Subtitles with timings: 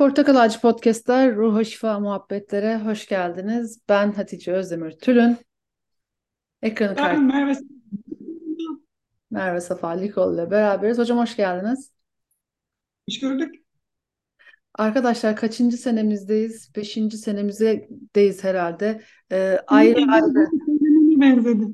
[0.00, 3.80] Portakal Ağacı Podcast'ler, Ruha Şifa Muhabbetlere hoş geldiniz.
[3.88, 5.36] Ben Hatice Özdemir Tülün.
[6.62, 7.52] Ekranı Ben karşısında Merve
[9.30, 10.98] Merve Safa Likoğlu ile beraberiz.
[10.98, 11.92] Hocam hoş geldiniz.
[13.08, 13.54] hoş gördük.
[14.74, 16.72] Arkadaşlar kaçıncı senemizdeyiz?
[16.76, 19.02] Beşinci senemizdeyiz herhalde.
[19.32, 20.34] Ee, ayrı ayrı,
[21.20, 21.66] benzedi.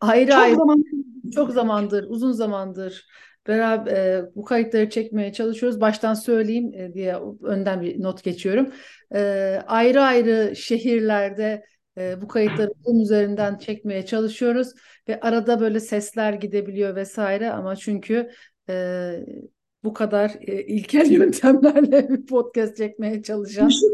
[0.00, 0.84] ayrı Çok ayrı zaman
[1.34, 3.06] çok zamandır, uzun zamandır
[3.48, 5.80] beraber e, bu kayıtları çekmeye çalışıyoruz.
[5.80, 8.72] Baştan söyleyeyim e, diye önden bir not geçiyorum.
[9.14, 9.20] E,
[9.66, 11.64] ayrı ayrı şehirlerde
[11.98, 14.68] e, bu kayıtları Zoom üzerinden çekmeye çalışıyoruz
[15.08, 18.30] ve arada böyle sesler gidebiliyor vesaire ama çünkü
[18.68, 19.12] e,
[19.84, 23.93] bu kadar e, ilkel yöntemlerle bir podcast çekmeye çalışan düşün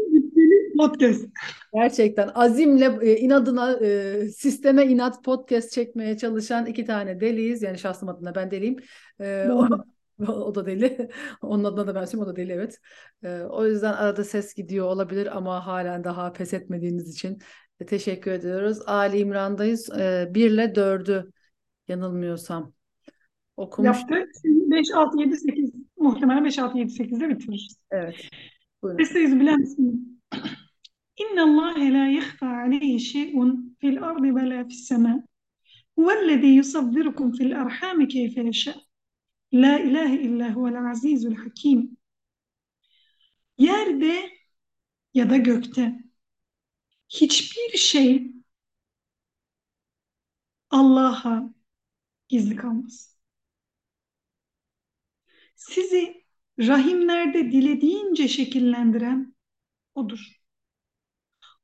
[0.81, 1.25] podcast.
[1.73, 7.61] Gerçekten azimle e, inadına e, sisteme inat podcast çekmeye çalışan iki tane deliyiz.
[7.61, 8.77] Yani şahsım adına ben deliyim.
[9.21, 9.47] E,
[10.27, 11.09] o, da deli.
[11.41, 12.79] Onun adına da ben söyleyeyim o da deli evet.
[13.49, 17.39] O yüzden arada ses gidiyor olabilir ama halen daha pes etmediğiniz için
[17.87, 18.79] teşekkür ediyoruz.
[18.87, 19.89] Ali İmran'dayız.
[19.89, 21.31] 1 ile 4'ü
[21.87, 22.73] yanılmıyorsam
[23.57, 23.97] okumuş.
[23.97, 24.27] Yaptık.
[24.41, 25.71] Şimdi 5, 6, 7, 8.
[25.97, 27.77] Muhtemelen 5, 6, 7, 8'de bitiririz.
[27.91, 28.15] Evet.
[28.81, 28.99] Buyurun.
[28.99, 30.21] Estaizu bilen misin?
[31.17, 35.23] İnna Allah la yahfa aleyhi şey'un fil ardı ve la fis sema.
[35.95, 38.75] Huvellezî yusavvirukum fil arhami keyfe yeşâ.
[39.53, 41.97] La ilahe illa huvel azizul hakim.
[43.57, 44.29] Yerde
[45.13, 46.03] ya da gökte
[47.09, 48.31] hiçbir şey
[50.69, 51.53] Allah'a
[52.29, 53.17] gizli kalmaz.
[55.55, 56.25] Sizi
[56.59, 59.35] rahimlerde dilediğince şekillendiren
[59.95, 60.40] O'dur.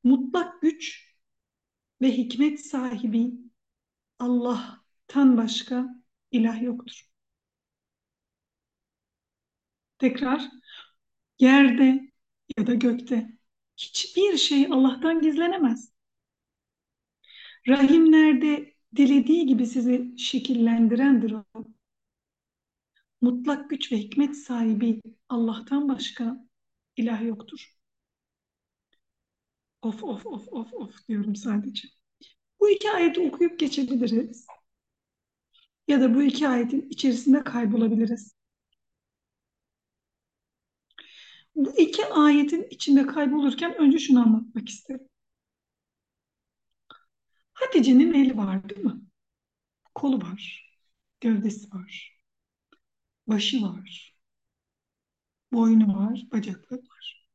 [0.08, 1.16] Mutlak güç
[2.02, 3.31] ve hikmet sahibi
[4.19, 7.09] Allah'tan başka ilah yoktur.
[9.97, 10.49] Tekrar,
[11.39, 12.11] yerde
[12.58, 13.38] ya da gökte
[13.77, 15.91] hiçbir şey Allah'tan gizlenemez.
[17.67, 21.65] Rahimlerde dilediği gibi sizi şekillendirendir O.
[23.21, 26.48] Mutlak güç ve hikmet sahibi Allah'tan başka
[26.98, 27.77] ilah yoktur.
[29.87, 31.87] Of of of of of diyorum sadece.
[32.59, 34.48] Bu iki ayeti okuyup geçebiliriz.
[35.87, 38.36] Ya da bu iki ayetin içerisinde kaybolabiliriz.
[41.55, 45.08] Bu iki ayetin içinde kaybolurken önce şunu anlatmak isterim.
[47.54, 49.02] Hatice'nin eli var değil mi?
[49.95, 50.71] Kolu var,
[51.21, 52.19] gövdesi var,
[53.27, 54.15] başı var,
[55.52, 57.27] boynu var, bacakları var.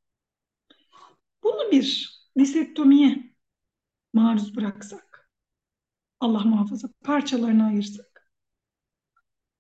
[1.43, 3.35] Bunu bir disektomiye
[4.13, 5.31] maruz bıraksak,
[6.21, 8.31] Allah muhafaza parçalarına ayırsak,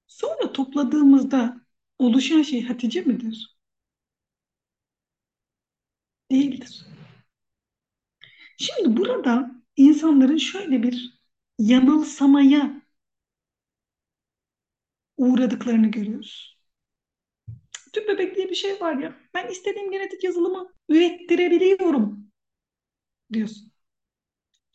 [0.06, 1.60] sonra topladığımızda
[1.98, 3.56] oluşan şey Hatice midir?
[6.30, 6.86] Değildir.
[8.58, 11.18] Şimdi burada insanların şöyle bir
[11.58, 12.82] yanılsamaya
[15.16, 16.58] uğradıklarını görüyoruz.
[17.92, 22.21] Tüp bebek diye bir şey var ya, ben istediğim genetik yazılımı ürettirebiliyorum
[23.34, 23.72] diyorsun.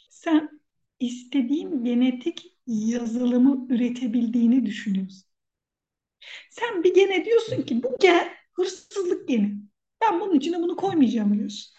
[0.09, 0.61] Sen
[0.99, 5.27] istediğin genetik yazılımı üretebildiğini düşünüyorsun.
[6.49, 9.55] Sen bir gene diyorsun ki bu gen hırsızlık geni.
[10.01, 11.73] Ben bunun içine bunu koymayacağım diyorsun.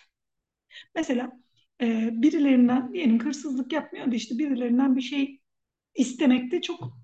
[0.94, 1.32] Mesela
[1.80, 5.40] e, birilerinden diyelim hırsızlık yapmıyor da işte birilerinden bir şey
[5.94, 6.98] istemekte çok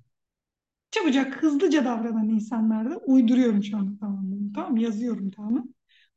[0.91, 4.53] çabucak hızlıca davranan insanlarda uyduruyorum şu anda tamam mı?
[4.55, 5.69] Tamam yazıyorum tamam?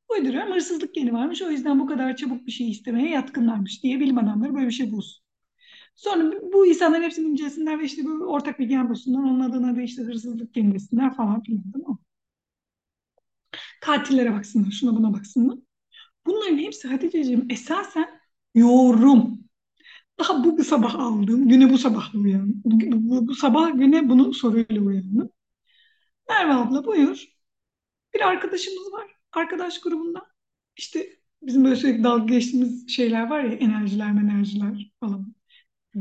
[0.09, 4.17] Uyduruyorum hırsızlık geni varmış o yüzden bu kadar çabuk bir şey istemeye yatkınlarmış diye bilim
[4.17, 5.23] adamları böyle bir şey bulsun.
[5.95, 9.19] Sonra bu insanların hepsini incelesinler ve işte bu ortak bir gen bulsunlar.
[9.23, 11.99] Onun adına da işte hırsızlık geni desinler falan filan tamam?
[13.81, 15.57] Katillere baksınlar, şuna buna baksınlar.
[16.27, 18.09] Bunların hepsi Hatice'ciğim esasen
[18.55, 19.39] yorum.
[20.19, 21.49] Daha bu, bu sabah aldım.
[21.49, 22.61] Güne bu sabah uyandım.
[22.65, 22.79] Bu,
[23.11, 25.29] bu, bu sabah güne bunu soruyla uyandım.
[26.29, 27.25] Merve abla buyur.
[28.15, 29.16] Bir arkadaşımız var.
[29.37, 30.27] Arkadaş grubunda.
[30.77, 31.09] İşte
[31.41, 35.35] bizim böyle sürekli dalga geçtiğimiz şeyler var ya enerjiler enerjiler falan.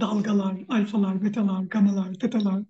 [0.00, 2.62] Dalgalar, alfalar, betalar, gamalar, tetalar.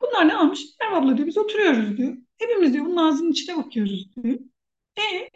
[0.00, 0.64] Bunlar ne almış?
[0.80, 2.16] Merve abla diyor biz oturuyoruz diyor.
[2.38, 4.38] Hepimiz diyor bunun ağzının içine bakıyoruz diyor.
[4.98, 5.30] E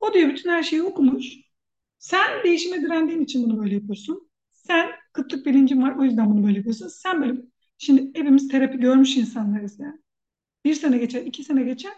[0.00, 1.34] o diyor bütün her şeyi okumuş.
[1.98, 4.30] Sen değişime direndiğin için bunu böyle yapıyorsun.
[4.52, 6.88] Sen kıtlık bilincin var o yüzden bunu böyle yapıyorsun.
[6.88, 7.40] Sen böyle
[7.78, 9.98] şimdi hepimiz terapi görmüş insanlarız yani.
[10.64, 11.92] Bir sene geçer, iki sene geçer.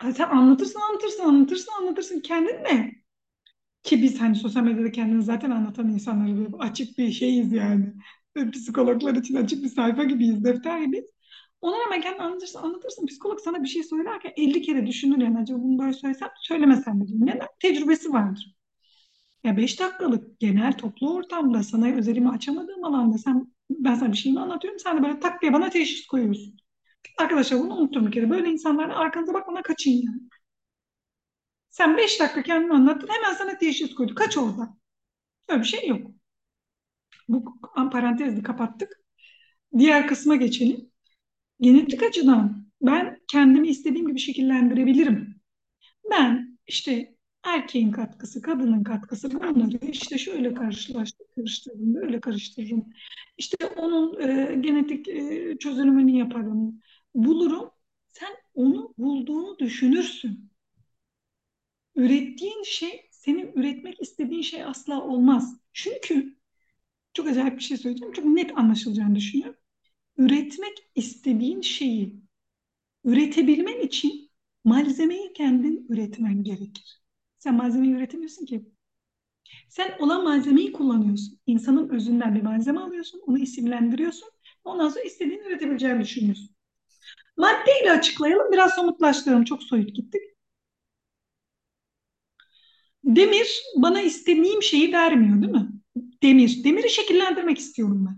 [0.00, 2.20] Sen anlatırsın, anlatırsın, anlatırsın, anlatırsın.
[2.20, 2.92] Kendin ne?
[3.82, 7.94] Ki biz hani sosyal medyada kendini zaten anlatan insanları böyle açık bir şeyiz yani.
[8.52, 11.06] Psikologlar için açık bir sayfa gibiyiz, defter gibiyiz.
[11.60, 13.06] Ona rağmen kendini anlatırsın, anlatırsın.
[13.06, 17.06] Psikolog sana bir şey söylerken 50 kere düşünür yani acaba bunu böyle söylesem söylemesem mi.
[17.10, 17.48] Neden?
[17.60, 18.56] Tecrübesi vardır.
[19.44, 24.40] Ya 5 dakikalık genel toplu ortamda sana özelimi açamadığım alanda sen ben sana bir şeyimi
[24.40, 24.78] anlatıyorum.
[24.80, 26.56] Sen de böyle tak diye bana teşhis koyuyorsun.
[27.18, 28.30] Arkadaşlar bunu unuttum bir kere.
[28.30, 30.20] Böyle insanlar arkanıza bakmadan kaçın yani.
[31.70, 34.14] Sen 5 dakika kendini anlattın hemen sana teşhis koydu.
[34.14, 34.76] Kaç orada?
[35.48, 36.12] Öyle bir şey yok.
[37.28, 37.44] Bu
[37.92, 39.00] parantezi kapattık.
[39.78, 40.90] Diğer kısma geçelim.
[41.60, 45.40] Genetik açıdan ben kendimi istediğim gibi şekillendirebilirim.
[46.10, 52.86] Ben işte erkeğin katkısı, kadının katkısı bunları işte şöyle karşılaştır, karıştırırım, böyle karıştırırım.
[53.38, 56.80] İşte onun e, genetik e, çözülümünü yaparım,
[57.14, 57.70] bulurum.
[58.08, 60.50] Sen onu bulduğunu düşünürsün.
[61.94, 65.56] Ürettiğin şey, senin üretmek istediğin şey asla olmaz.
[65.72, 66.36] Çünkü
[67.14, 68.14] çok acayip bir şey söyleyeceğim.
[68.14, 69.60] Çok net anlaşılacağını düşünüyorum.
[70.18, 72.22] Üretmek istediğin şeyi
[73.04, 74.30] üretebilmen için
[74.64, 77.02] malzemeyi kendin üretmen gerekir.
[77.38, 78.66] Sen malzemeyi üretemiyorsun ki.
[79.68, 81.38] Sen olan malzemeyi kullanıyorsun.
[81.46, 84.28] İnsanın özünden bir malzeme alıyorsun, onu isimlendiriyorsun.
[84.64, 86.49] Ondan sonra istediğini üretebileceğini düşünüyorsun.
[87.36, 89.44] Maddeyle açıklayalım, biraz somutlaştıralım.
[89.44, 90.22] Çok soyut gittik.
[93.04, 95.68] Demir bana istediğim şeyi vermiyor değil mi?
[96.22, 96.64] Demir.
[96.64, 98.16] Demiri şekillendirmek istiyorum ben.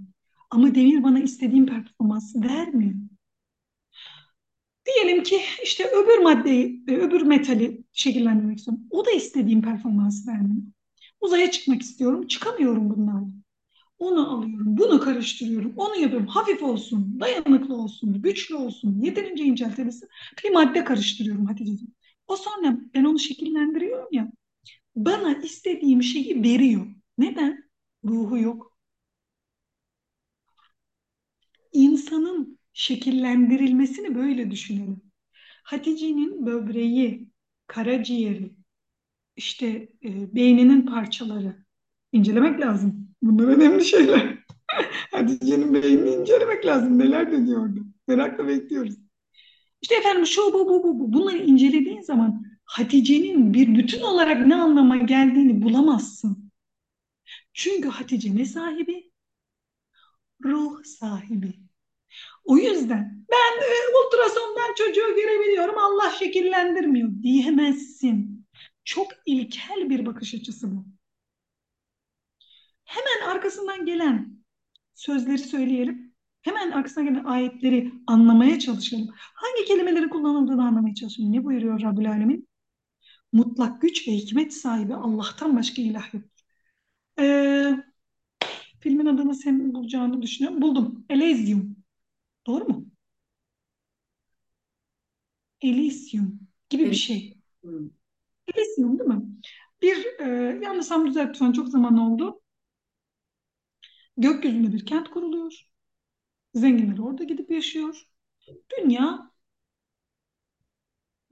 [0.50, 2.94] Ama demir bana istediğim performansı vermiyor.
[4.86, 8.84] Diyelim ki işte öbür maddeyi, e, öbür metali şekillendirmek istiyorum.
[8.90, 10.62] O da istediğim performansı vermiyor.
[11.20, 13.41] Uzaya çıkmak istiyorum, çıkamıyorum bunlarla.
[14.02, 16.26] Onu alıyorum, bunu karıştırıyorum, onu yapıyorum.
[16.26, 20.08] Hafif olsun, dayanıklı olsun, güçlü olsun, yeterince inceltebilsin.
[20.44, 21.94] Bir madde karıştırıyorum Hatice'ciğim.
[22.28, 24.32] O sonra ben onu şekillendiriyorum ya,
[24.96, 26.86] bana istediğim şeyi veriyor.
[27.18, 27.64] Neden?
[28.04, 28.76] Ruhu yok.
[31.72, 35.02] İnsanın şekillendirilmesini böyle düşünelim.
[35.64, 37.28] Hatice'nin böbreği,
[37.66, 38.54] karaciğeri,
[39.36, 39.68] işte
[40.04, 41.66] e, beyninin parçaları
[42.12, 43.01] incelemek lazım.
[43.22, 44.38] Bunlar önemli şeyler.
[45.10, 46.98] Hatice'nin beynini incelemek lazım.
[46.98, 47.80] Neler dönüyor orada?
[48.08, 48.94] Merakla bekliyoruz.
[49.82, 51.12] İşte efendim şu bu bu bu bu.
[51.12, 56.52] Bunları incelediğin zaman Hatice'nin bir bütün olarak ne anlama geldiğini bulamazsın.
[57.52, 59.12] Çünkü Hatice ne sahibi?
[60.44, 61.54] Ruh sahibi.
[62.44, 68.46] O yüzden ben e, ultrasondan çocuğu görebiliyorum Allah şekillendirmiyor diyemezsin.
[68.84, 70.84] Çok ilkel bir bakış açısı bu.
[72.92, 74.38] Hemen arkasından gelen
[74.94, 76.14] sözleri söyleyelim.
[76.42, 79.08] Hemen arkasına gelen ayetleri anlamaya çalışalım.
[79.14, 81.32] Hangi kelimeleri kullanıldığını anlamaya çalışalım.
[81.32, 82.48] Ne buyuruyor Rabbül Alemin?
[83.32, 86.24] Mutlak güç ve hikmet sahibi Allah'tan başka ilah yok.
[87.18, 87.76] Ee,
[88.80, 90.62] filmin adını sen bulacağını düşünüyorum.
[90.62, 91.04] Buldum.
[91.10, 91.76] Elysium.
[92.46, 92.86] Doğru mu?
[95.60, 96.40] Elysium
[96.70, 97.38] gibi bir şey.
[98.54, 99.22] Elysium değil mi?
[99.82, 100.28] Bir, e,
[100.64, 102.41] yanlışsam düzelt lütfen çok zaman oldu.
[104.16, 105.52] Gökyüzünde bir kent kuruluyor.
[106.54, 108.08] Zenginler orada gidip yaşıyor.
[108.78, 109.30] Dünya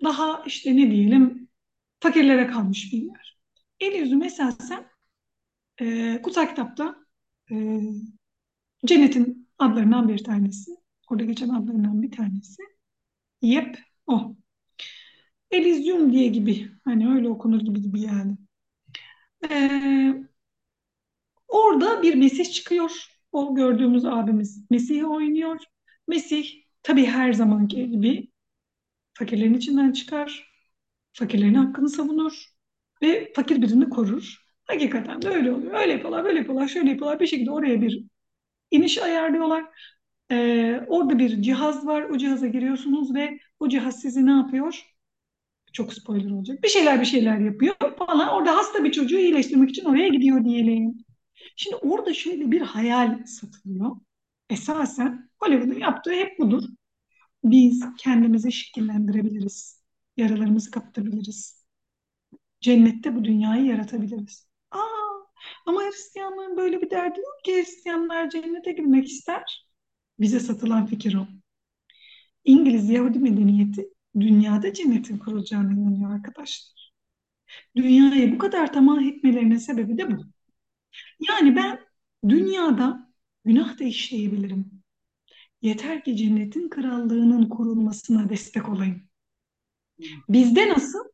[0.04, 1.48] daha işte ne diyelim
[2.00, 3.38] fakirlere kalmış bir yer.
[3.80, 4.90] Elysium esasen
[5.80, 6.96] e, kutsal kitapta
[7.52, 7.80] e,
[8.86, 10.70] cennetin adlarından bir tanesi.
[11.10, 12.62] Orada geçen adlarından bir tanesi.
[13.42, 14.36] Yep, o.
[15.50, 16.70] Elysium diye gibi.
[16.84, 18.36] Hani öyle okunur gibi gibi yani.
[19.50, 20.29] Ee,
[21.50, 23.06] orada bir Mesih çıkıyor.
[23.32, 25.60] O gördüğümüz abimiz Mesih'i oynuyor.
[26.08, 28.28] Mesih tabii her zamanki gibi
[29.14, 30.52] fakirlerin içinden çıkar.
[31.12, 32.44] Fakirlerin hakkını savunur.
[33.02, 34.36] Ve fakir birini korur.
[34.64, 35.74] Hakikaten de öyle oluyor.
[35.74, 37.20] Öyle yapıyorlar, böyle yapıyorlar, şöyle yapıyorlar.
[37.20, 38.04] Bir şekilde oraya bir
[38.70, 39.64] iniş ayarlıyorlar.
[40.30, 42.02] Ee, orada bir cihaz var.
[42.02, 44.86] O cihaza giriyorsunuz ve o cihaz sizi ne yapıyor?
[45.72, 46.62] Çok spoiler olacak.
[46.62, 48.28] Bir şeyler bir şeyler yapıyor falan.
[48.28, 51.04] Orada hasta bir çocuğu iyileştirmek için oraya gidiyor diyelim.
[51.56, 53.96] Şimdi orada şöyle bir hayal satılıyor.
[54.50, 56.62] Esasen Hollywood'un yaptığı hep budur.
[57.44, 59.82] Biz kendimizi şekillendirebiliriz.
[60.16, 61.66] Yaralarımızı kapatabiliriz.
[62.60, 64.48] Cennette bu dünyayı yaratabiliriz.
[64.70, 64.78] Aa,
[65.66, 69.66] ama Hristiyanlığın böyle bir derdi yok ki Hristiyanlar cennete girmek ister.
[70.20, 71.26] Bize satılan fikir o.
[72.44, 73.88] İngiliz Yahudi medeniyeti
[74.20, 76.92] dünyada cennetin kurulacağına inanıyor arkadaşlar.
[77.76, 80.24] Dünyayı bu kadar tamah etmelerinin sebebi de bu.
[81.28, 81.80] Yani ben
[82.28, 83.12] dünyada
[83.44, 84.82] günah da işleyebilirim.
[85.62, 89.02] Yeter ki cennetin krallığının kurulmasına destek olayım.
[90.28, 91.04] Bizde nasıl?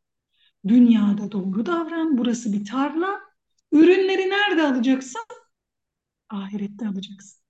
[0.67, 3.19] Dünyada doğru davran, burası bir tarla.
[3.71, 5.21] Ürünleri nerede alacaksın?
[6.29, 7.41] Ahirette alacaksın.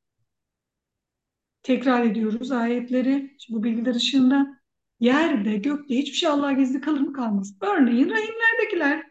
[1.64, 3.38] Tekrar ediyoruz ayetleri.
[3.50, 4.62] Bu bilgiler ışığında
[5.00, 7.56] yerde, gökte hiçbir şey Allah'a gizli kalır mı kalmaz.
[7.62, 9.04] Örneğin rahimlerdekiler.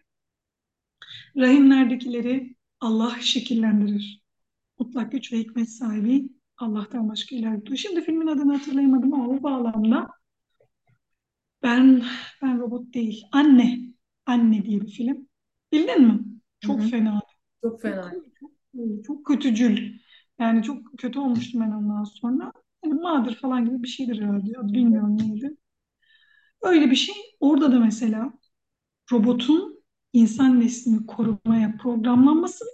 [1.37, 4.23] Rahimlerdekileri Allah şekillendirir.
[4.79, 6.29] Mutlak güç ve hikmet sahibi
[6.59, 7.77] Allah'tan başka ilah yoktur.
[7.77, 10.09] Şimdi filmin adını hatırlayamadım ama o bağlamda
[11.63, 12.05] ben
[12.43, 13.23] ben robot değil.
[13.33, 13.79] Anne.
[14.27, 15.29] Anne diye bir film.
[15.73, 16.21] Bildin mi?
[16.61, 16.91] Çok Hı hı.
[16.91, 17.21] fena.
[17.63, 18.23] Çok fena.
[18.41, 18.53] Çok,
[19.07, 19.99] çok kötücül.
[20.39, 22.53] Yani çok kötü olmuştum ben ondan sonra.
[22.85, 24.75] Hani Mother falan gibi bir şeydir herhalde.
[24.75, 25.57] Bilmiyorum neydi.
[26.63, 27.15] Öyle bir şey.
[27.41, 28.33] Orada da mesela
[29.13, 29.76] robotun
[30.17, 32.65] insan neslini korumaya programlanması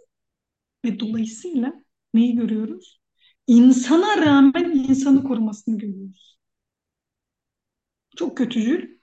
[0.85, 1.85] ve dolayısıyla
[2.15, 3.01] neyi görüyoruz?
[3.47, 6.39] İnsana rağmen insanı korumasını görüyoruz.
[8.17, 8.99] Çok kötücül.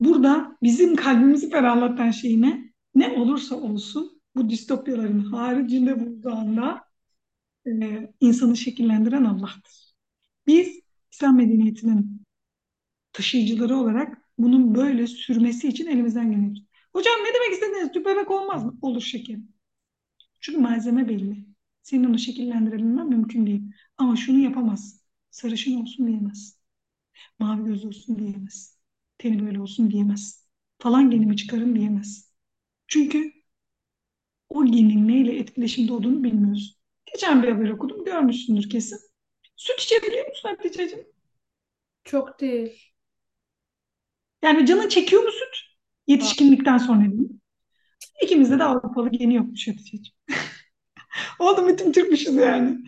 [0.00, 2.72] Burada bizim kalbimizi ferahlatan şey ne?
[2.94, 6.84] Ne olursa olsun bu distopyaların haricinde buzdağında
[7.66, 7.70] e,
[8.20, 9.94] insanı şekillendiren Allah'tır.
[10.46, 10.80] Biz
[11.12, 12.22] İslam medeniyetinin
[13.12, 16.66] taşıyıcıları olarak bunun böyle sürmesi için elimizden geliyoruz.
[16.92, 17.92] Hocam ne demek istediniz?
[17.92, 18.78] Tüp bebek olmaz mı?
[18.82, 19.52] Olur şekerim.
[20.40, 21.46] Çünkü malzeme belli.
[21.82, 23.62] Senin onu şekillendirebilmen mümkün değil.
[23.98, 25.04] Ama şunu yapamaz.
[25.30, 26.58] Sarışın olsun diyemez.
[27.38, 28.78] Mavi göz olsun diyemez.
[29.18, 30.48] Teni böyle olsun diyemez.
[30.78, 32.32] Falan genimi çıkarın diyemez.
[32.88, 33.32] Çünkü
[34.48, 36.78] o genin neyle etkileşimde olduğunu bilmiyoruz.
[37.12, 38.04] Geçen bir haber okudum.
[38.04, 38.98] Görmüşsündür kesin.
[39.56, 41.06] Süt içebiliyor musun Hatice'ciğim?
[42.04, 42.92] Çok değil.
[44.42, 45.71] Yani canın çekiyor mu süt?
[46.06, 47.26] Yetişkinlikten sonra mi?
[48.22, 50.14] İkimizde de Avrupalı geni yokmuş Hatice'ciğim.
[51.38, 52.78] Oldu bütün Türkmüşüz yani.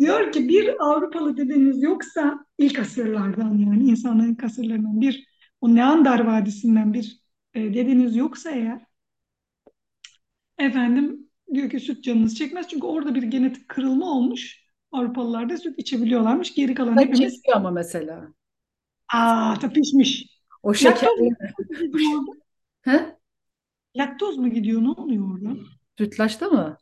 [0.00, 5.26] Diyor ki bir Avrupalı dedeniz yoksa ilk asırlardan yani insanların ilk asırlarından bir
[5.60, 7.20] o Neandar Vadisi'nden bir
[7.54, 8.80] e, dedeniz yoksa eğer
[10.58, 14.64] efendim diyor ki süt canınız çekmez çünkü orada bir genetik kırılma olmuş.
[14.92, 16.54] Avrupalılar da süt içebiliyorlarmış.
[16.54, 18.28] Geri kalan Da hepimiz ama mesela.
[19.14, 20.26] aa da pişmiş.
[20.62, 21.08] O şeker.
[22.86, 22.92] Mu?
[22.92, 23.14] He?
[23.96, 24.82] Laktoz mu gidiyor?
[24.82, 25.56] Ne oluyor orada?
[25.98, 26.78] Sütlaçta mı?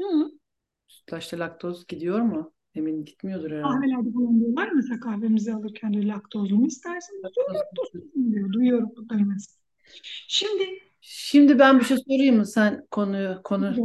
[0.00, 0.30] Hı.
[0.88, 2.54] Sütlaçta laktoz gidiyor mu?
[2.74, 3.84] Emin gitmiyordur herhalde.
[3.84, 8.52] Kahvelerde falan diyorlar ya, mesela kahvemizi alırken de laktozlu mu isterseniz diyor laktozlu diyor.
[8.52, 9.56] Duyuyorum bunları mesela.
[10.28, 10.64] Şimdi
[11.00, 12.46] Şimdi ben bir şey sorayım mı?
[12.46, 13.82] Sen konuyu konu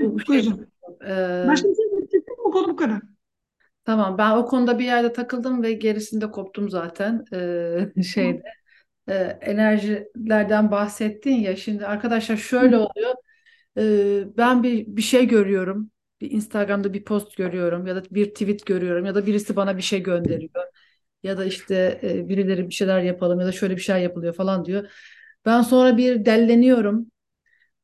[0.00, 0.66] bu şey buyurun.
[1.06, 2.52] Ee, Başka bir şey söyleyecektim mi?
[2.52, 3.02] Konu bu kadar.
[3.84, 7.24] tamam ben o konuda bir yerde takıldım ve gerisinde koptum zaten.
[7.96, 8.42] Ee, şeyde
[9.08, 11.56] e, enerjilerden bahsettin ya.
[11.56, 13.14] Şimdi arkadaşlar şöyle oluyor.
[13.78, 15.90] Ee, ben bir bir şey görüyorum.
[16.20, 19.82] Bir Instagram'da bir post görüyorum ya da bir tweet görüyorum ya da birisi bana bir
[19.82, 20.64] şey gönderiyor.
[21.22, 24.64] Ya da işte e, birileri bir şeyler yapalım ya da şöyle bir şey yapılıyor falan
[24.64, 24.90] diyor.
[25.46, 27.06] Ben sonra bir delleniyorum.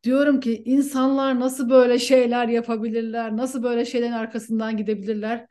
[0.05, 3.37] Diyorum ki insanlar nasıl böyle şeyler yapabilirler?
[3.37, 5.47] Nasıl böyle şeylerin arkasından gidebilirler?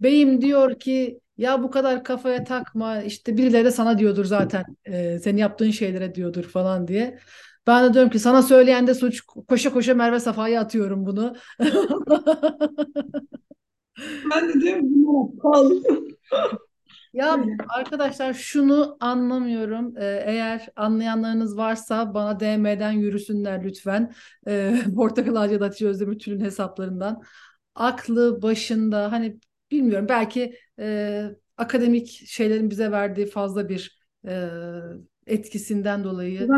[0.00, 5.18] Beyim diyor ki ya bu kadar kafaya takma işte birileri de sana diyordur zaten e,
[5.18, 7.18] senin yaptığın şeylere diyordur falan diye.
[7.66, 11.36] Ben de diyorum ki sana söyleyen de suç koşa koşa Merve Safa'ya atıyorum bunu.
[14.30, 15.82] Ben de diyorum bunlara pahalı.
[17.12, 19.96] Ya arkadaşlar şunu anlamıyorum.
[19.96, 24.12] Ee, eğer anlayanlarınız varsa bana DM'den yürüsünler lütfen.
[24.48, 27.22] Ee, Portakal Ağacı Hatice Özdemir Tülün hesaplarından.
[27.74, 29.38] Aklı başında hani
[29.70, 31.24] bilmiyorum belki e,
[31.56, 34.48] akademik şeylerin bize verdiği fazla bir e,
[35.26, 36.48] etkisinden dolayı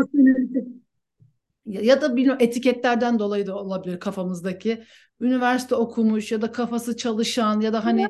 [1.65, 4.83] ya ya da bilmiyorum etiketlerden dolayı da olabilir kafamızdaki.
[5.19, 8.07] Üniversite okumuş ya da kafası çalışan ya da hani.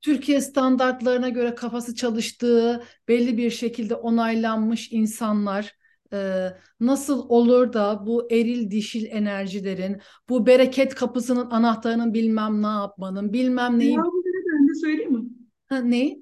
[0.00, 5.76] Türkiye standartlarına göre kafası çalıştığı belli bir şekilde onaylanmış insanlar
[6.12, 6.48] e,
[6.80, 13.78] nasıl olur da bu eril dişil enerjilerin, bu bereket kapısının anahtarının bilmem ne yapmanın, bilmem
[13.78, 14.22] neyi, Cevabını
[14.52, 15.24] ben de söyleyeyim mi?
[15.66, 16.16] ha, ne?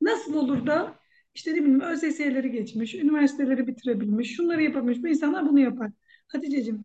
[0.00, 0.94] Nasıl olur da
[1.34, 5.90] işte ne bileyim ÖSS'leri geçmiş, üniversiteleri bitirebilmiş, şunları yapabilmiş bu insanlar bunu yapar.
[6.28, 6.84] Hatice'cim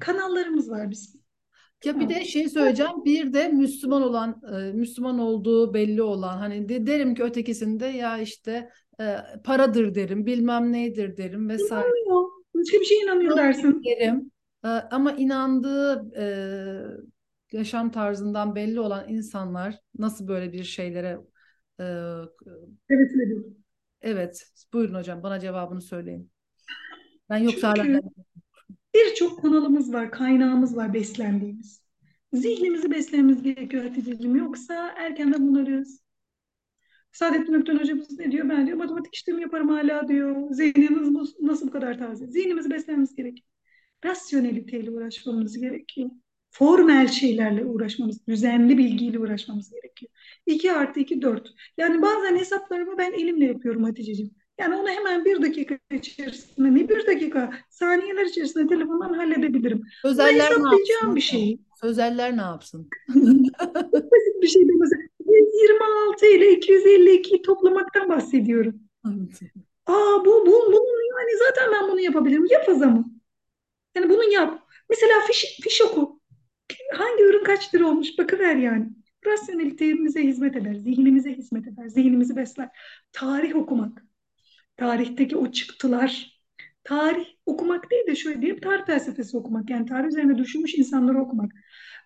[0.00, 1.20] kanallarımız var bizim.
[1.84, 6.68] Ya bir de şey söyleyeceğim, bir de Müslüman olan, e, Müslüman olduğu belli olan, hani
[6.68, 8.68] de, derim ki ötekisinde ya işte
[9.00, 11.88] e, paradır derim, bilmem neydir derim vesaire.
[11.88, 12.30] İnanmıyor.
[12.54, 13.82] Başka bir şey inanıyor dersin.
[13.84, 14.30] derim.
[14.64, 16.26] Ee, Ama inandığı e,
[17.56, 21.18] yaşam tarzından belli olan insanlar nasıl böyle bir şeylere
[21.80, 21.84] e,
[22.88, 23.10] Evet
[24.02, 26.30] evet buyurun hocam bana cevabını söyleyin.
[27.30, 28.00] Ben yoksa hala Çünkü
[28.94, 31.82] birçok kanalımız var, kaynağımız var beslendiğimiz.
[32.32, 34.36] Zihnimizi beslememiz gerekiyor Hatice'cim.
[34.36, 36.00] Yoksa erkenden bunarız.
[37.12, 38.48] Saadettin Ökten hocamız ne diyor?
[38.48, 40.50] Ben diyor matematik işlemi yaparım hala diyor.
[40.50, 42.26] Zihniniz bu- nasıl bu kadar taze?
[42.26, 43.46] Zihnimizi beslememiz gerekiyor.
[44.04, 46.10] Rasyoneliteyle uğraşmamız gerekiyor.
[46.50, 50.12] formel şeylerle uğraşmamız, düzenli bilgiyle uğraşmamız gerekiyor.
[50.46, 51.54] 2 artı 2 4.
[51.78, 54.34] Yani bazen hesaplarımı ben elimle yapıyorum Hatice'ciğim.
[54.60, 59.78] Yani onu hemen bir dakika içerisinde, ne bir dakika, saniyeler içerisinde telefondan halledebilirim.
[59.78, 61.16] Bunu Sözeller ne yapsın?
[61.16, 61.60] bir şey.
[61.80, 62.88] Sözeller ne yapsın?
[63.92, 68.74] Basit bir şey de mesela 126 ile 252'yi toplamaktan bahsediyorum.
[69.86, 72.46] Aa bu, bu, bunun yani zaten ben bunu yapabilirim.
[72.50, 73.20] Yap o zaman.
[73.96, 74.62] Yani bunu yap.
[74.90, 76.20] Mesela fiş, fiş oku.
[76.94, 78.88] Hangi ürün kaç lira olmuş bakıver yani.
[79.26, 82.68] Rasyonelitemize hizmet eder, zihnimize hizmet eder, zihnimizi besler.
[83.12, 84.04] Tarih okumak,
[84.76, 86.40] tarihteki o çıktılar,
[86.84, 89.70] tarih okumak değil de şöyle diyeyim, tarih felsefesi okumak.
[89.70, 91.52] Yani tarih üzerine düşünmüş insanları okumak.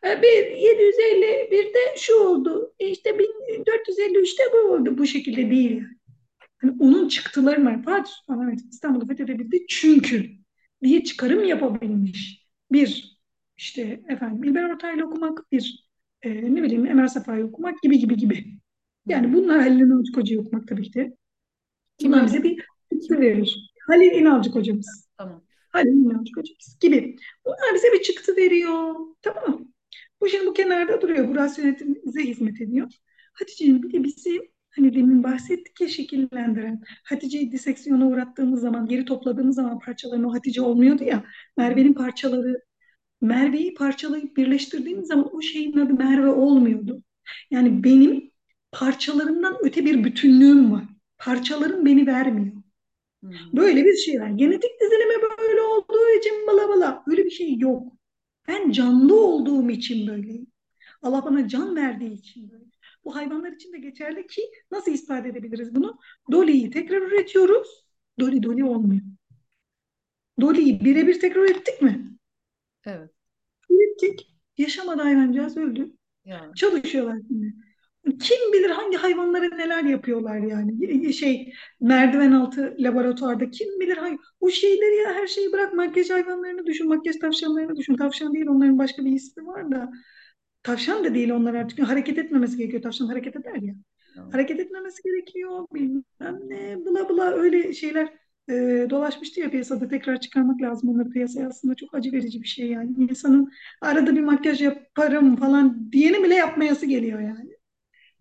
[0.05, 4.99] E, Bir 751'de şu oldu, e, işte 1453'te bu oldu.
[4.99, 5.87] Bu şekilde değil yani.
[6.59, 10.31] Hani onun çıktılarını Fatih Sultan Mehmet İstanbul'u fethedebildi çünkü
[10.83, 12.47] diye çıkarım yapabilmiş.
[12.73, 13.19] Bir,
[13.57, 15.89] işte efendim İlber Ortaylı okumak, bir
[16.23, 18.47] e, ne bileyim Ömer Safa'yı okumak gibi gibi gibi.
[19.07, 21.17] Yani bunlar Halil İnalcık Hoca'yı okumak tabii ki de.
[21.99, 23.73] Kim Bunlar bize bir çıktı verir.
[23.89, 25.09] Halil İnalcık Hocamız.
[25.19, 25.45] Tamam.
[25.71, 27.17] Halil İnalcık Hocamız gibi.
[27.47, 28.95] Bunlar bize bir çıktı veriyor.
[29.23, 29.73] Tamam mı?
[30.23, 31.29] Bu şimdi bu kenarda duruyor.
[31.29, 32.93] Bu rasyonelitemize hizmet ediyor.
[33.33, 36.83] Hatice'nin bir de bizi hani demin bahsettik ya şekillendiren.
[37.05, 41.25] Hatice'yi diseksiyona uğrattığımız zaman, geri topladığımız zaman parçaların o Hatice olmuyordu ya.
[41.57, 42.63] Merve'nin parçaları,
[43.21, 47.03] Merve'yi parçalayıp birleştirdiğimiz zaman o şeyin adı Merve olmuyordu.
[47.51, 48.31] Yani benim
[48.73, 50.85] parçalarımdan öte bir bütünlüğüm var.
[51.19, 52.57] Parçalarım beni vermiyor.
[53.25, 53.31] Hı.
[53.53, 54.29] Böyle bir şey var.
[54.29, 57.05] Genetik dizilimi böyle olduğu için bala bala.
[57.07, 58.02] Öyle bir şey yok.
[58.49, 60.47] Ben canlı olduğum için böyleyim.
[61.03, 62.65] Allah bana can verdiği için böyle.
[63.05, 65.99] Bu hayvanlar için de geçerli ki nasıl ispat edebiliriz bunu?
[66.33, 67.85] Dolly'yi tekrar üretiyoruz.
[68.21, 69.03] Dolly Dolly olmuyor.
[70.41, 72.19] Dolly'yi birebir tekrar ettik mi?
[72.85, 73.11] Evet.
[73.71, 74.37] Ürettik.
[74.59, 75.93] Yaşamadı hayvancağız öldü.
[76.25, 76.53] Ya.
[76.57, 77.55] Çalışıyorlar şimdi.
[78.19, 81.13] Kim bilir hangi hayvanlara neler yapıyorlar yani.
[81.13, 86.67] Şey merdiven altı laboratuvarda kim bilir hangi o şeyleri ya her şeyi bırak makyaj hayvanlarını
[86.67, 87.97] düşün makyaj tavşanlarını düşün.
[87.97, 89.93] Tavşan değil onların başka bir ismi var da.
[90.63, 91.79] Tavşan da değil onlar artık.
[91.89, 92.83] Hareket etmemesi gerekiyor.
[92.83, 93.75] Tavşan hareket eder ya.
[94.15, 94.31] Tamam.
[94.33, 96.05] hareket etmemesi gerekiyor bilmem
[96.49, 98.09] ne bla bla öyle şeyler
[98.51, 101.11] e, dolaşmıştı ya piyasada tekrar çıkarmak lazım onları.
[101.11, 102.91] Piyasaya aslında çok acı verici bir şey yani.
[102.99, 107.52] İnsanın arada bir makyaj yaparım falan diyeni bile yapmayası geliyor yani.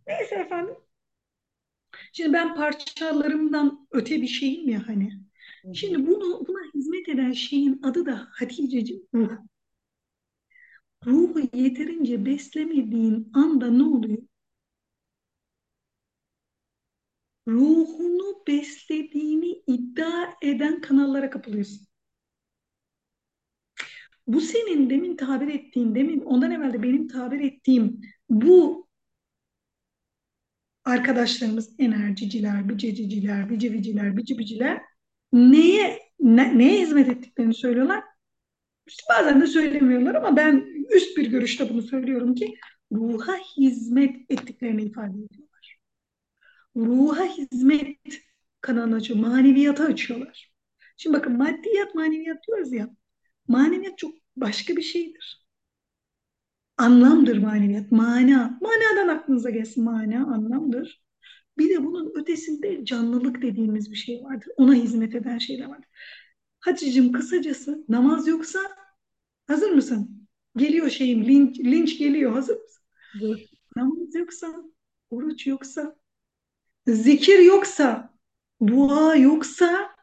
[0.07, 0.75] Neyse efendim.
[2.13, 5.11] Şimdi ben parçalarımdan öte bir şeyim ya hani.
[5.73, 9.37] Şimdi bunu buna hizmet eden şeyin adı da Haticeciğim ruh.
[11.05, 14.17] Ruhu yeterince beslemediğin anda ne oluyor?
[17.47, 21.87] Ruhunu beslediğini iddia eden kanallara kapılıyorsun.
[24.27, 28.80] Bu senin demin tabir ettiğin, demin ondan evvel de benim tabir ettiğim bu
[30.85, 34.81] arkadaşlarımız enerjiciler, biceciciler, biciviciler, bicibiciler
[35.33, 38.03] neye ne- neye hizmet ettiklerini söylüyorlar.
[38.87, 40.65] İşte bazen de söylemiyorlar ama ben
[40.95, 42.55] üst bir görüşte bunu söylüyorum ki
[42.93, 45.77] ruha hizmet ettiklerini ifade ediyorlar.
[46.75, 47.97] Ruha hizmet
[48.61, 50.53] kanalını açıyor, maneviyata açıyorlar.
[50.97, 52.89] Şimdi bakın maddiyat, maneviyat diyoruz ya.
[53.47, 55.40] Maneviyat çok başka bir şeydir.
[56.81, 58.59] Anlamdır maneviyat, mana.
[58.61, 61.03] Manadan aklınıza gelsin mana, anlamdır.
[61.57, 64.47] Bir de bunun ötesinde canlılık dediğimiz bir şey vardır.
[64.57, 65.89] Ona hizmet eden şeyler vardır.
[66.59, 68.59] Hatice'cim kısacası namaz yoksa
[69.47, 70.27] hazır mısın?
[70.57, 72.83] Geliyor şeyim linç, linç geliyor hazır mısın?
[73.19, 73.39] Dur.
[73.75, 74.63] Namaz yoksa,
[75.09, 75.95] oruç yoksa,
[76.87, 78.13] zikir yoksa,
[78.67, 79.95] dua yoksa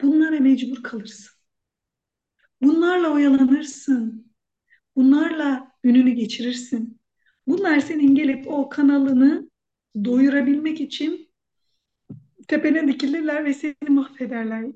[0.00, 1.32] bunlara mecbur kalırsın.
[2.62, 4.31] Bunlarla oyalanırsın.
[4.96, 7.00] Bunlarla gününü geçirirsin.
[7.46, 9.50] Bunlar senin gelip o kanalını
[10.04, 11.28] doyurabilmek için
[12.48, 14.66] tepene dikilirler ve seni mahvederler.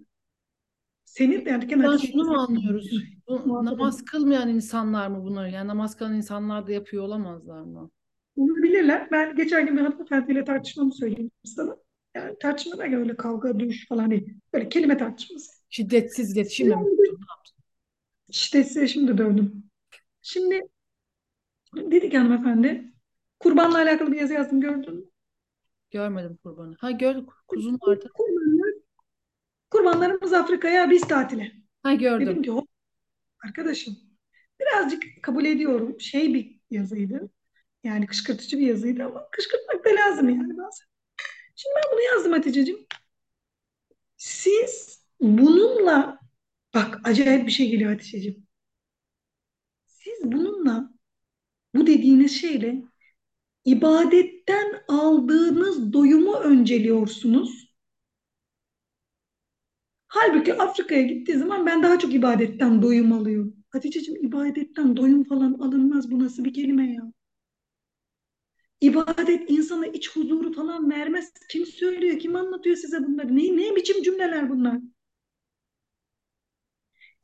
[1.05, 2.91] Seni derken Buradan Hatice şunu mu anlıyoruz?
[3.29, 5.51] Bu namaz kılmayan insanlar mı bunları?
[5.51, 7.91] Yani namaz kılan insanlar da yapıyor olamazlar mı?
[8.37, 9.09] olabilirler.
[9.13, 11.77] Ben geçen gün bir hanımefendiyle tartışmamı söyleyeyim sana.
[12.15, 14.35] Yani tartışma da öyle kavga, dövüş falan değil.
[14.53, 15.53] Böyle kelime tartışması.
[15.69, 16.83] Şiddetsiz iletişimle mi?
[18.55, 19.66] Yani size şimdi dövdüm.
[20.27, 20.63] Şimdi
[21.77, 22.93] dedi ki hanımefendi
[23.41, 25.05] kurbanla alakalı bir yazı yazdım gördün mü?
[25.91, 26.77] Görmedim kurbanı.
[26.79, 27.29] Ha gördük.
[27.49, 28.11] Kuzun vardı.
[28.15, 28.75] Kurbanlar,
[29.71, 31.53] kurbanlarımız Afrika'ya biz tatile.
[31.83, 32.27] Ha gördüm.
[32.27, 32.69] Dedim ki hop
[33.45, 33.97] arkadaşım
[34.61, 37.31] birazcık kabul ediyorum şey bir yazıydı.
[37.85, 40.87] Yani kışkırtıcı bir yazıydı ama kışkırtmak da lazım yani bazen.
[41.57, 42.87] Şimdi ben bunu yazdım Hatice'cim.
[44.17, 46.21] Siz bununla
[46.75, 48.46] bak acayip bir şey geliyor Hatice'cim.
[50.33, 50.91] Bununla,
[51.75, 52.83] bu dediğiniz şeyle
[53.65, 57.75] ibadetten aldığınız doyumu önceliyorsunuz.
[60.09, 63.57] Halbuki Afrika'ya gittiği zaman ben daha çok ibadetten doyum alıyorum.
[63.71, 66.11] Hatice'ciğim ibadetten doyum falan alınmaz.
[66.11, 67.13] Bu nasıl bir kelime ya?
[68.81, 71.33] İbadet insana iç huzuru falan vermez.
[71.51, 72.19] Kim söylüyor?
[72.19, 73.37] Kim anlatıyor size bunları?
[73.37, 74.79] Ne, ne biçim cümleler bunlar?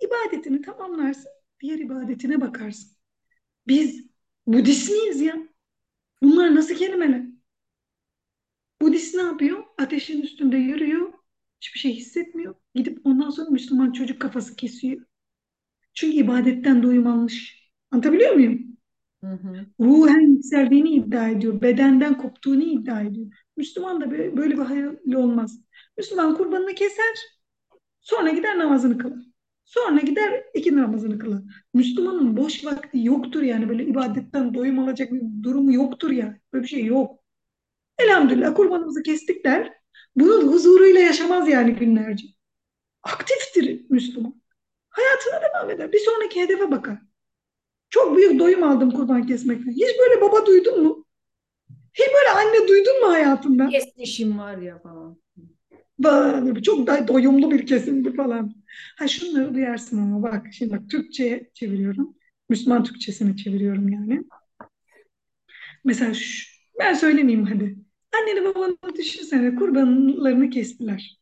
[0.00, 1.30] İbadetini tamamlarsın,
[1.62, 2.96] diğer ibadetine bakarsın.
[3.66, 4.06] Biz
[4.46, 5.48] Budist miyiz ya?
[6.22, 7.26] Bunlar nasıl kelimeler?
[8.80, 9.64] Budist ne yapıyor?
[9.78, 11.12] Ateşin üstünde yürüyor,
[11.60, 12.54] hiçbir şey hissetmiyor.
[12.74, 15.06] Gidip ondan sonra Müslüman çocuk kafası kesiyor.
[15.94, 17.68] Çünkü ibadetten doyum almış.
[17.90, 18.76] Anlatabiliyor muyum?
[19.24, 19.66] Hı hı.
[19.80, 21.62] Ruhen yükseldiğini iddia ediyor.
[21.62, 23.26] Bedenden koptuğunu iddia ediyor.
[23.56, 25.60] Müslüman da böyle, böyle bir hayal olmaz.
[25.98, 27.16] Müslüman kurbanını keser,
[28.00, 29.31] sonra gider namazını kılar.
[29.74, 31.42] Sonra gider iki namazını kılar.
[31.74, 36.38] Müslümanın boş vakti yoktur yani böyle ibadetten doyum alacak bir durumu yoktur ya.
[36.52, 37.20] Böyle bir şey yok.
[37.98, 39.72] Elhamdülillah kurbanımızı kestik der.
[40.16, 42.26] Bunun huzuruyla yaşamaz yani günlerce.
[43.02, 44.42] Aktiftir Müslüman.
[44.88, 45.92] Hayatına devam eder.
[45.92, 46.98] Bir sonraki hedefe bakar.
[47.90, 49.72] Çok büyük doyum aldım kurban kesmekten.
[49.72, 51.06] Hiç böyle baba duydun mu?
[51.94, 53.68] Hiç böyle anne duydun mu hayatında?
[53.68, 55.18] Kes var ya falan.
[56.62, 58.54] Çok da doyumlu bir kesimdi falan.
[58.98, 62.14] Ha şunları duyarsın ama bak şimdi bak Türkçe'ye çeviriyorum.
[62.48, 64.22] Müslüman Türkçesini çeviriyorum yani.
[65.84, 66.46] Mesela şu,
[66.80, 67.76] ben söylemeyeyim hadi.
[68.14, 71.20] Anneni babanı düşünsene kurbanlarını kestiler.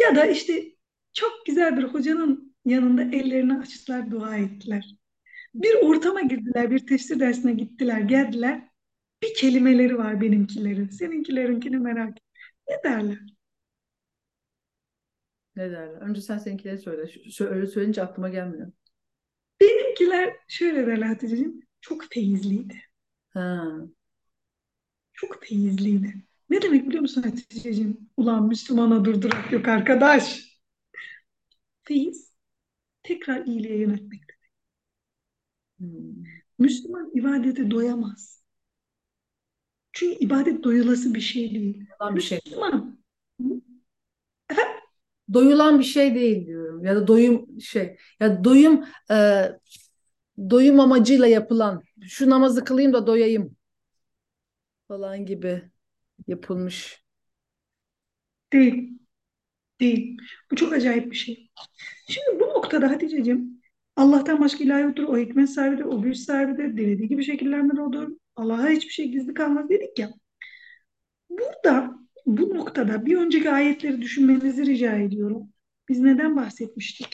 [0.00, 0.64] Ya da işte
[1.12, 4.96] çok güzel bir hocanın yanında ellerini açtılar, dua ettiler.
[5.54, 8.68] Bir ortama girdiler, bir tefsir dersine gittiler, geldiler.
[9.22, 10.88] Bir kelimeleri var benimkilerin.
[10.88, 12.24] Seninkilerinkini merak et.
[12.70, 13.18] Ne derler?
[15.56, 16.00] Ne derler?
[16.00, 17.06] Önce sen seninkileri söyle.
[17.32, 18.72] Şu- Öyle söyleyince aklıma gelmiyor.
[19.60, 21.60] Benimkiler şöyle derler Hatice'ciğim.
[21.80, 22.82] Çok feyizliydi.
[23.30, 23.64] Ha.
[25.12, 26.14] Çok feyizliydi.
[26.50, 28.10] Ne demek biliyor musun Hatice'ciğim?
[28.16, 30.50] Ulan Müslümana durdurak yok arkadaş.
[31.82, 32.32] Feyiz
[33.02, 34.22] tekrar iyiliğe yönetmek.
[35.78, 36.24] Hmm.
[36.58, 38.42] Müslüman ibadete doyamaz.
[39.92, 41.86] Çünkü ibadet doyulası bir şey değil.
[42.00, 42.40] Doyulan bir şey.
[42.44, 42.89] Müslüman
[45.32, 46.84] Doyulan bir şey değil diyorum.
[46.84, 47.96] Ya da doyum şey.
[48.20, 49.16] Ya doyum e,
[50.50, 51.82] doyum amacıyla yapılan.
[52.02, 53.56] Şu namazı kılayım da doyayım
[54.88, 55.62] falan gibi
[56.26, 57.04] yapılmış.
[58.52, 58.98] değil.
[59.80, 60.18] Değil.
[60.50, 61.50] Bu çok acayip bir şey.
[62.08, 63.62] Şimdi bu noktada Hatice'ciğim
[63.96, 65.04] Allah'tan başka ilah yoktur.
[65.04, 66.76] O hikmet sahibidir, o güç sahibidir.
[66.76, 68.08] Dilediği gibi şekillendir odur.
[68.36, 70.10] Allah'a hiçbir şey gizli kalmaz dedik ya.
[71.30, 75.48] Burada bu noktada bir önceki ayetleri düşünmenizi rica ediyorum.
[75.88, 77.06] Biz neden bahsetmiştik?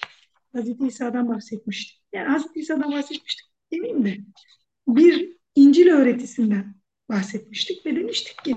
[0.52, 2.02] Hazreti İsa'dan bahsetmiştik.
[2.12, 4.16] Yani Hazreti İsa'dan bahsetmiştik demeyeyim de
[4.88, 6.74] bir İncil öğretisinden
[7.08, 8.56] bahsetmiştik ve demiştik ki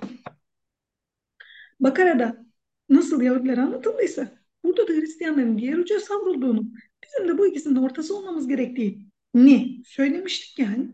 [1.79, 2.45] Bakara'da
[2.89, 4.31] nasıl Yahudiler anlatıldıysa
[4.63, 6.71] burada da Hristiyanların diğer uca savrulduğunu
[7.03, 10.91] bizim de bu ikisinin ortası olmamız gerektiği ni söylemiştik yani.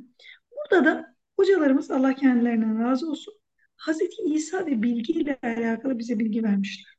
[0.52, 3.34] Burada da hocalarımız Allah kendilerinden razı olsun
[3.78, 6.96] Hazreti İsa ve bilgiyle alakalı bize bilgi vermişler.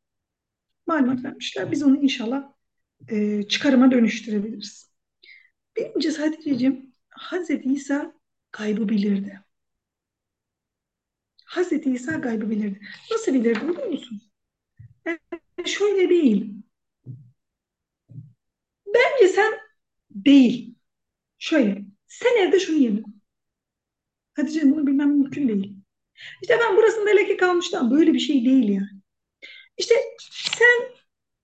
[0.86, 1.72] Malumat vermişler.
[1.72, 2.52] Biz onu inşallah
[3.10, 4.92] e, çıkarıma dönüştürebiliriz.
[5.76, 8.14] Birincisi Hatice'ciğim Hazreti İsa
[8.52, 9.40] gaybı bilirdi.
[11.44, 12.80] Hazreti İsa gaybı bilirdi.
[13.10, 14.22] Nasıl bilirdi biliyor musun?
[15.06, 15.18] Yani
[15.68, 16.54] şöyle değil.
[18.86, 19.54] Bence sen
[20.10, 20.74] değil.
[21.38, 21.84] Şöyle.
[22.08, 23.22] Sen evde şunu yedin.
[24.34, 25.76] Hatice bunu bilmem mümkün değil.
[26.42, 27.90] İşte ben burasında leke kalmıştım.
[27.90, 29.00] Böyle bir şey değil yani.
[29.78, 29.94] İşte
[30.58, 30.96] sen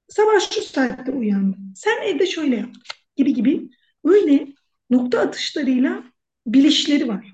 [0.09, 1.75] sabah şu saatte uyandın.
[1.77, 2.71] Sen evde şöyle yap.
[3.17, 3.69] Gibi gibi.
[4.05, 4.47] Öyle
[4.91, 6.05] nokta atışlarıyla
[6.47, 7.27] bilişleri var.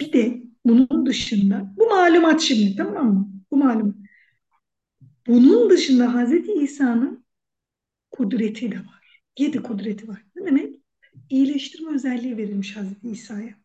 [0.00, 3.28] Bir de bunun dışında bu malumat şimdi tamam mı?
[3.50, 3.94] Bu malumat.
[5.26, 7.24] Bunun dışında Hazreti İsa'nın
[8.10, 9.22] kudreti de var.
[9.38, 10.24] Yedi kudreti var.
[10.36, 10.76] Ne demek?
[11.30, 13.63] İyileştirme özelliği verilmiş Hazreti İsa'ya.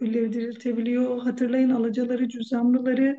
[0.00, 1.22] Diriltebiliyor.
[1.22, 3.16] Hatırlayın alacaları, cüzdanlıları,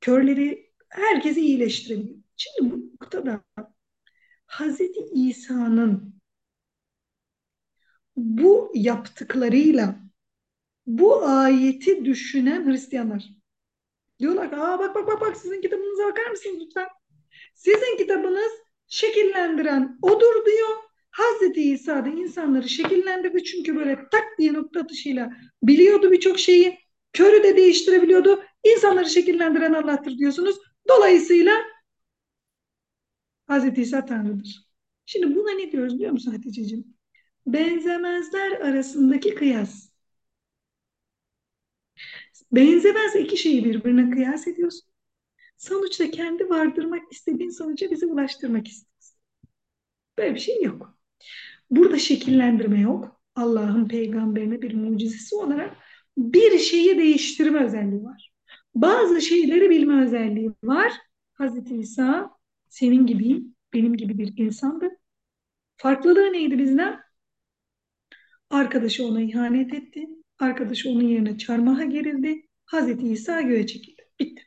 [0.00, 2.18] körleri herkesi iyileştirebiliyor.
[2.36, 3.44] Şimdi bu noktada
[4.46, 6.14] Hazreti İsa'nın
[8.16, 10.00] bu yaptıklarıyla
[10.86, 13.28] bu ayeti düşünen Hristiyanlar
[14.18, 16.88] diyorlar ki Aa, bak bak bak bak sizin kitabınıza bakar mısınız lütfen?
[17.54, 18.52] Sizin kitabınız
[18.88, 20.85] şekillendiren odur diyor.
[21.16, 26.78] Hazreti İsa da insanları şekillendirdi çünkü böyle tak diye nokta atışıyla biliyordu birçok şeyi.
[27.12, 28.42] Körü de değiştirebiliyordu.
[28.64, 30.56] İnsanları şekillendiren Allah'tır diyorsunuz.
[30.88, 31.52] Dolayısıyla
[33.46, 34.66] Hazreti İsa Tanrı'dır.
[35.06, 36.96] Şimdi buna ne diyoruz biliyor musun Hatice'ciğim?
[37.46, 39.90] Benzemezler arasındaki kıyas.
[42.52, 44.88] Benzemez iki şeyi birbirine kıyas ediyorsun.
[45.58, 49.18] Sonuçta kendi vardırmak istediğin sonuca bizi ulaştırmak istiyorsun.
[50.18, 50.95] Böyle bir şey yok.
[51.71, 53.21] Burada şekillendirme yok.
[53.35, 55.77] Allah'ın peygamberine bir mucizesi olarak
[56.17, 58.31] bir şeyi değiştirme özelliği var.
[58.75, 60.93] Bazı şeyleri bilme özelliği var.
[61.33, 62.29] Hazreti İsa
[62.69, 64.89] senin gibiyim, benim gibi bir insandı.
[65.77, 66.99] Farklılığı neydi bizden?
[68.49, 70.09] Arkadaşı ona ihanet etti.
[70.39, 72.47] Arkadaşı onun yerine çarmıha gerildi.
[72.65, 74.01] Hazreti İsa göğe çekildi.
[74.19, 74.43] Bitti.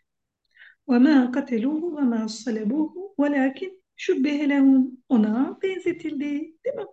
[0.88, 6.24] وَمَا قَتَلُوهُ وَمَا صَلَبُوهُ وَلَكِنْ شُبِّهَ لَهُمْ Ona benzetildi.
[6.64, 6.84] Değil mi?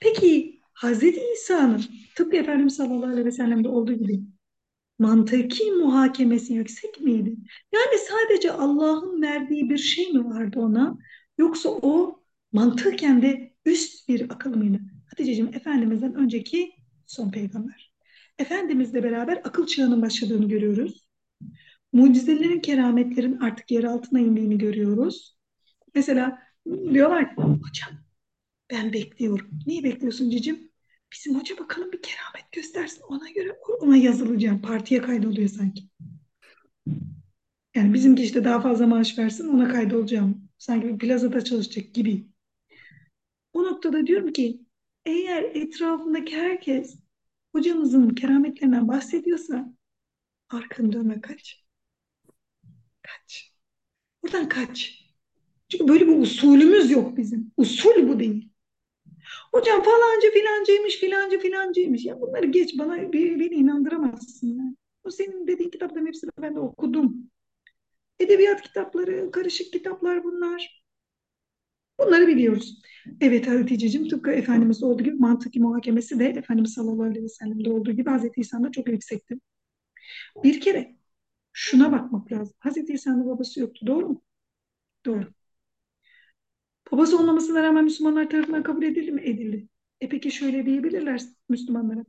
[0.00, 1.84] Peki Hazreti İsa'nın
[2.16, 4.20] tıpkı Efendimiz sallallahu aleyhi ve sellem'de olduğu gibi
[4.98, 7.36] mantıki muhakemesi yüksek miydi?
[7.74, 10.98] Yani sadece Allah'ın verdiği bir şey mi vardı ona?
[11.38, 14.78] Yoksa o mantıken de üst bir akıl mıydı?
[15.06, 16.70] Hatice'cim Efendimiz'den önceki
[17.06, 17.92] son peygamber.
[18.38, 21.08] Efendimizle beraber akıl çağının başladığını görüyoruz.
[21.92, 25.38] Mucizelerin, kerametlerin artık yer altına indiğini görüyoruz.
[25.94, 28.05] Mesela diyorlar ki hocam
[28.70, 29.50] ben bekliyorum.
[29.66, 30.70] Niye bekliyorsun cicim?
[31.12, 33.02] Bizim hoca bakalım bir keramet göstersin.
[33.08, 34.62] Ona göre ona yazılacağım.
[34.62, 35.82] Partiye kaydoluyor sanki.
[37.74, 40.48] Yani bizimki işte daha fazla maaş versin ona kaydolacağım.
[40.58, 42.26] Sanki bir plazada çalışacak gibi.
[43.52, 44.60] O noktada diyorum ki
[45.06, 46.98] eğer etrafındaki herkes
[47.52, 49.74] hocamızın kerametlerinden bahsediyorsa
[50.50, 51.66] arkanı dönme kaç.
[53.02, 53.52] Kaç.
[54.22, 55.04] Buradan kaç.
[55.68, 57.52] Çünkü böyle bir usulümüz yok bizim.
[57.56, 58.50] Usul bu değil.
[59.52, 62.04] Hocam falanca filancaymış filancı filancaymış.
[62.04, 64.48] Ya bunları geç bana beni inandıramazsın.
[64.48, 64.76] Yani.
[65.04, 67.30] O senin dediğin kitapların hepsini ben de okudum.
[68.18, 70.82] Edebiyat kitapları, karışık kitaplar bunlar.
[71.98, 72.82] Bunları biliyoruz.
[73.20, 77.92] Evet Hatice'cim tıpkı Efendimiz olduğu gibi mantıki muhakemesi de Efendimiz sallallahu aleyhi ve sellem'de olduğu
[77.92, 79.36] gibi Hazreti İsa'da çok yüksekti.
[80.44, 80.96] Bir kere
[81.52, 82.56] şuna bakmak lazım.
[82.58, 83.86] Hazreti İsa'nın babası yoktu.
[83.86, 84.22] Doğru mu?
[85.06, 85.32] Doğru.
[86.96, 89.22] Babası olmamasına rağmen Müslümanlar tarafından kabul edildi mi?
[89.24, 89.68] Edildi.
[90.00, 92.04] E peki şöyle diyebilirler Müslümanlara.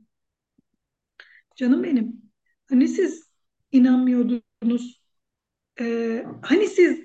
[1.56, 2.22] Canım benim.
[2.70, 3.30] Hani siz
[3.72, 5.02] inanmıyordunuz?
[5.80, 7.00] Ee, hani siz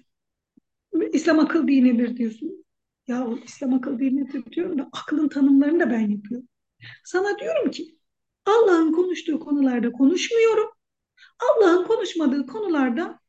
[1.14, 2.56] İslam akıl dinidir diyorsunuz.
[3.08, 6.48] Ya İslam akıl dinidir diyorum da aklın tanımlarını da ben yapıyorum.
[7.04, 7.98] Sana diyorum ki
[8.46, 10.70] Allah'ın konuştuğu konularda konuşmuyorum.
[11.40, 13.20] Allah'ın konuşmadığı konularda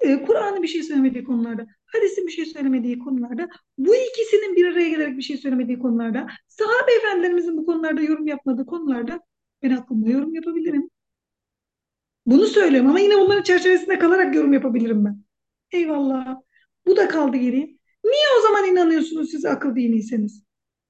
[0.00, 4.88] e, Kur'an'ın bir şey söylemediği konularda, hadisin bir şey söylemediği konularda, bu ikisinin bir araya
[4.88, 9.20] gelerek bir şey söylemediği konularda, sahabe efendilerimizin bu konularda yorum yapmadığı konularda
[9.62, 10.90] ben aklımda yorum yapabilirim.
[12.26, 15.22] Bunu söylüyorum ama yine onların çerçevesinde kalarak yorum yapabilirim ben.
[15.72, 16.36] Eyvallah.
[16.86, 17.78] Bu da kaldı geri.
[18.04, 20.42] Niye o zaman inanıyorsunuz siz akıl diniyseniz?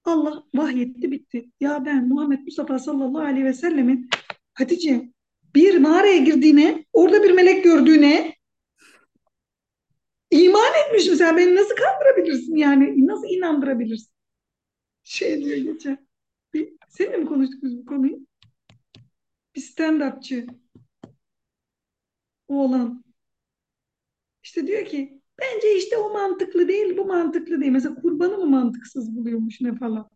[0.04, 1.50] Allah vahyetti bitti.
[1.60, 4.10] Ya ben Muhammed Mustafa sallallahu aleyhi ve sellemin
[4.54, 5.12] Hatice
[5.54, 8.34] bir mağaraya girdiğine, orada bir melek gördüğüne
[10.32, 11.16] iman etmişim.
[11.16, 13.06] Sen beni nasıl kandırabilirsin yani?
[13.06, 14.12] Nasıl inandırabilirsin?
[15.02, 16.08] Şey diyor geçen.
[16.54, 18.26] Bir, seninle mi konuştuk biz bu konuyu?
[19.54, 20.46] Bir stand-upçı
[22.48, 23.04] oğlan.
[24.42, 27.72] İşte diyor ki bence işte o mantıklı değil bu mantıklı değil.
[27.72, 30.10] Mesela kurbanı mı mantıksız buluyormuş ne falan.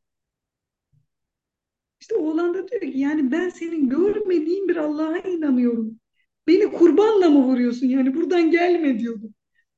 [2.01, 6.01] İşte oğlan da diyor ki yani ben senin görmediğin bir Allah'a inanıyorum.
[6.47, 9.31] Beni kurbanla mı vuruyorsun yani buradan gelme diyordu.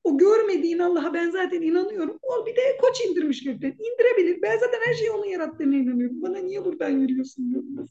[0.08, 2.18] O görmediğin Allah'a ben zaten inanıyorum.
[2.22, 3.70] O bir de koç indirmiş gökten.
[3.70, 4.42] İndirebilir.
[4.42, 6.22] Ben zaten her şeyi onun yarattığına inanıyorum.
[6.22, 7.88] Bana niye buradan yürüyorsun diyordum.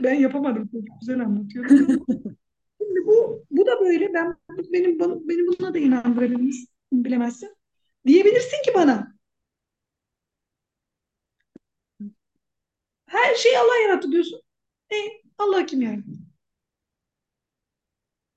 [0.00, 1.00] Ben yapamadım çocuk.
[1.00, 1.78] Güzel anlatıyordum.
[2.82, 4.14] Şimdi bu, bu da böyle.
[4.14, 4.36] Ben
[4.72, 6.68] benim beni buna da inandırabilirsin.
[6.92, 7.56] Bilemezsin.
[8.06, 9.14] Diyebilirsin ki bana.
[13.06, 14.40] Her şeyi Allah yarattı diyorsun.
[14.92, 14.96] E,
[15.38, 16.10] Allah kim yarattı?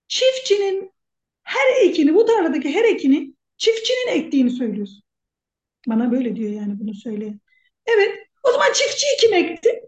[0.08, 0.97] Çiftçinin
[1.48, 5.04] her ekini, bu tarladaki her ekini çiftçinin ektiğini söylüyorsun.
[5.88, 7.40] Bana böyle diyor yani bunu söyleyen.
[7.86, 8.12] Evet,
[8.44, 9.82] o zaman çiftçiyi kim ekti?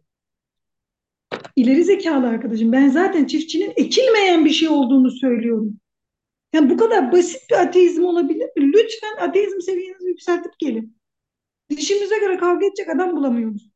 [1.56, 2.72] İleri zekalı arkadaşım.
[2.72, 5.80] Ben zaten çiftçinin ekilmeyen bir şey olduğunu söylüyorum.
[6.54, 8.74] Yani bu kadar basit bir ateizm olabilir mi?
[8.74, 10.98] Lütfen ateizm seviyenizi yükseltip gelin.
[11.70, 13.72] Dişimize göre kavga edecek adam bulamıyoruz.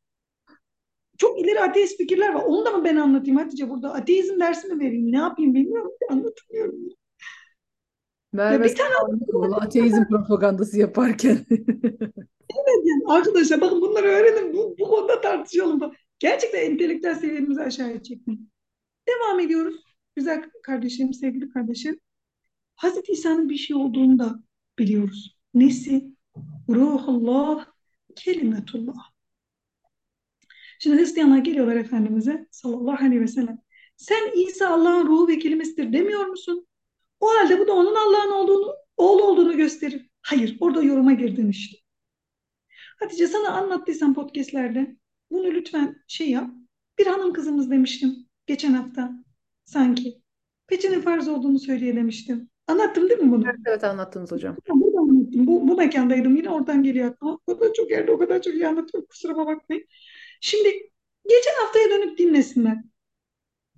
[1.17, 2.43] Çok ileri ateist fikirler var.
[2.43, 3.93] Onu da mı ben anlatayım Hatice burada?
[3.93, 5.11] Ateizm dersi mi vereyim?
[5.11, 5.91] Ne yapayım bilmiyorum.
[6.09, 6.75] Anlatamıyorum.
[8.33, 8.93] Merve bir tane
[9.55, 11.45] ateizm propagandası yaparken.
[12.49, 14.53] evet yani arkadaşlar bakın bunları öğrenin.
[14.53, 15.93] Bu, bu konuda tartışalım.
[16.19, 18.51] Gerçekten entelektüel seviyemizi aşağıya çekmeyin.
[19.07, 19.83] Devam ediyoruz.
[20.15, 21.99] Güzel kardeşim, sevgili kardeşim.
[22.75, 24.43] Hazreti İsa'nın bir şey olduğunu da
[24.79, 25.37] biliyoruz.
[25.53, 26.07] Nesi?
[26.69, 27.65] Ruhullah,
[28.15, 29.13] kelimetullah.
[30.79, 33.57] Şimdi Hristiyanlar geliyorlar Efendimiz'e sallallahu aleyhi ve sellem.
[33.97, 36.67] Sen İsa Allah'ın ruhu ve kelimesidir demiyor musun?
[37.23, 40.09] O halde bu da onun Allah'ın olduğunu, oğlu olduğunu gösterir.
[40.21, 41.77] Hayır, orada yoruma girdin işte.
[42.99, 44.95] Hatice sana anlattıysam podcastlerde
[45.31, 46.49] bunu lütfen şey yap.
[46.99, 49.11] Bir hanım kızımız demiştim geçen hafta
[49.65, 50.21] sanki.
[50.67, 52.49] Peçenin farz olduğunu söyleye demiştim.
[52.67, 53.43] Anlattım değil mi bunu?
[53.45, 54.57] Evet, evet anlattınız hocam.
[54.69, 55.47] Burada anlattım.
[55.47, 57.39] Bu, bu mekandaydım yine oradan geliyor aklıma.
[57.47, 59.83] O kadar çok yerde o kadar çok iyi anlatıyorum kusuruma bakmayın.
[60.41, 60.69] Şimdi
[61.29, 62.77] geçen haftaya dönüp dinlesinler.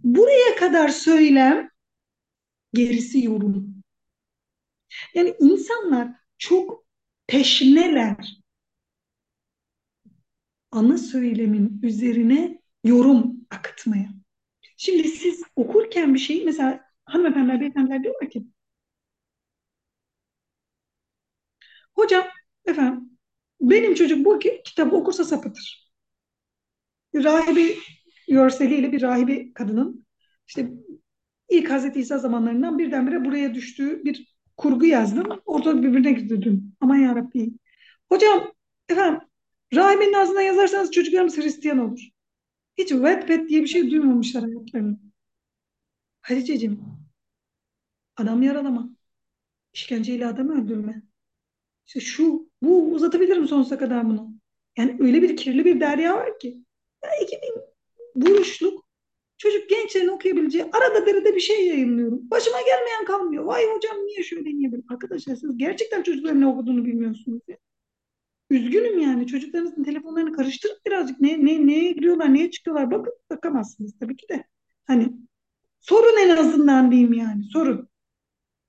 [0.03, 1.74] Buraya kadar söylem
[2.75, 3.75] gerisi yorum.
[5.13, 6.07] Yani insanlar
[6.37, 6.85] çok
[7.27, 8.37] teşneler.
[10.71, 14.09] Ana söylemin üzerine yorum akıtmaya.
[14.77, 18.45] Şimdi siz okurken bir şeyi mesela hanımefendiler, beyefendiler diyorlar ki
[21.93, 22.27] hocam
[22.65, 23.09] efendim
[23.61, 25.91] benim çocuk bu ki kitabı okursa sapıtır.
[27.15, 27.75] Rahibe
[28.27, 30.05] görseliyle bir rahibe kadının
[30.47, 30.69] işte
[31.49, 35.41] ilk Hazreti İsa zamanlarından birdenbire buraya düştüğü bir kurgu yazdım.
[35.45, 36.75] Orada birbirine girdim.
[36.81, 37.51] Aman yarabbi.
[38.09, 38.51] Hocam
[38.89, 39.21] efendim
[39.73, 42.09] rahibenin ağzına yazarsanız çocuklarımız Hristiyan olur.
[42.77, 44.99] Hiç Wattpad diye bir şey duymamışlar hayatlarında.
[46.21, 46.81] Haliceciğim,
[48.17, 48.89] adam yaralama,
[49.73, 51.01] işkenceyle adam öldürme.
[51.87, 54.33] İşte şu, bu uzatabilirim sonsuza kadar bunu.
[54.77, 56.57] Yani öyle bir kirli bir derya var ki.
[57.03, 57.61] Ya 2000
[58.15, 58.84] buruşluk
[59.37, 62.29] çocuk gençlerin okuyabileceği arada derede bir şey yayınlıyorum.
[62.31, 63.43] Başıma gelmeyen kalmıyor.
[63.43, 64.83] Vay hocam niye şöyle niye böyle.
[64.89, 67.57] Arkadaşlar siz gerçekten çocukların ne okuduğunu bilmiyorsunuz ya.
[68.49, 74.15] Üzgünüm yani çocuklarınızın telefonlarını karıştırıp birazcık ne, ne, neye giriyorlar, neye çıkıyorlar bakın bakamazsınız tabii
[74.15, 74.45] ki de.
[74.87, 75.13] Hani
[75.79, 77.89] sorun en azından diyeyim yani sorun.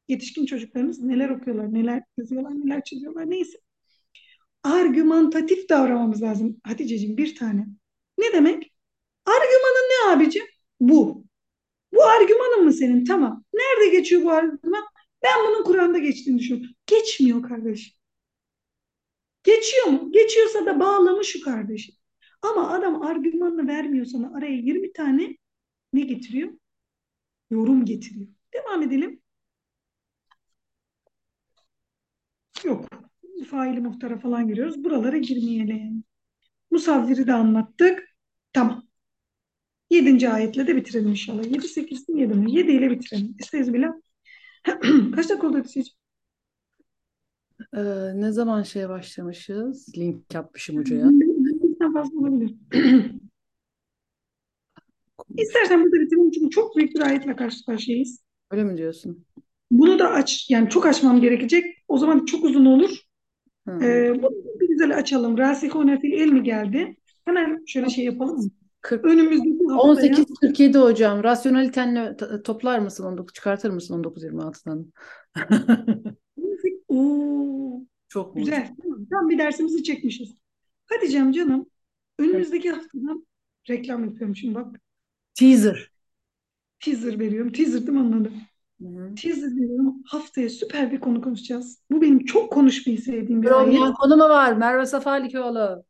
[0.09, 3.59] Yetişkin çocuklarınız neler okuyorlar, neler yazıyorlar, neler çiziyorlar neyse.
[4.63, 7.67] Argümantatif davranmamız lazım Hatice'ciğim bir tane.
[8.19, 8.73] Ne demek?
[9.27, 10.45] Argümanın ne abicim?
[10.81, 11.25] Bu.
[11.93, 13.05] Bu argümanın mı senin?
[13.05, 13.45] Tamam.
[13.55, 14.85] Nerede geçiyor bu argüman?
[15.23, 16.71] Ben bunun Kur'an'da geçtiğini düşünüyorum.
[16.87, 17.95] Geçmiyor kardeşim.
[19.45, 20.13] Geçiyor mu?
[20.13, 21.95] Geçiyorsa da bağlamı şu kardeşim.
[22.43, 25.37] Ama adam argümanını vermiyor sana araya 20 tane
[25.93, 26.53] ne getiriyor?
[27.51, 28.29] Yorum getiriyor.
[28.55, 29.23] Devam edelim.
[32.65, 32.89] Yok.
[33.51, 34.85] Faili muhtara falan giriyoruz.
[34.85, 36.05] Buralara girmeyelim.
[36.71, 38.17] Musavviri de anlattık.
[38.53, 38.86] Tamam.
[39.91, 41.45] Yedinci ayetle de bitirelim inşallah.
[41.45, 42.57] Yedi, sekiz yedi mi?
[42.57, 43.37] Yedi ile bitirelim.
[43.41, 43.93] Estağfirullah.
[45.15, 45.63] Kaç dakika oldu?
[47.77, 47.81] Ee,
[48.15, 49.99] ne zaman şeye başlamışız?
[49.99, 51.09] Link yapmışım hocaya.
[51.11, 52.55] Bizden fazla olabilir.
[55.37, 58.25] İstersen burada bitirelim çünkü çok büyük bir ayetle karşı karşıyayız.
[58.51, 59.25] Öyle mi diyorsun?
[59.71, 61.65] Bunu da aç, yani çok açmam gerekecek.
[61.89, 62.91] O zaman çok uzun olur.
[63.69, 63.85] Hı.
[63.85, 65.39] Ee, bunu bir güzel açalım.
[65.39, 66.97] Rasihune fil ilmi geldi.
[67.25, 68.51] Hemen şöyle şey yapalım mı?
[68.87, 71.25] 40, Önümüzdeki haftaya 18 47 hocam.
[71.25, 74.93] Rasyonelitenle t- toplar mısın 19 çıkartır mısın 19 26'dan?
[76.89, 78.41] Oo, Çok mu?
[78.41, 78.75] güzel.
[78.83, 80.39] Tamam, tam bir dersimizi çekmişiz.
[80.87, 81.67] Hadi Cem canım.
[82.19, 83.27] Önümüzdeki haftadan
[83.69, 84.81] reklam yapıyorum şimdi bak.
[85.35, 85.91] Teaser.
[86.85, 87.53] Teaser veriyorum.
[87.53, 88.29] Teaser değil mi
[88.81, 89.15] hı.
[89.15, 89.95] Teaser veriyorum.
[90.07, 91.83] Haftaya süper bir konu konuşacağız.
[91.91, 93.49] Bu benim çok konuşmayı sevdiğim bir
[93.95, 94.53] konu mu var?
[94.53, 95.85] Merve Safalikoğlu.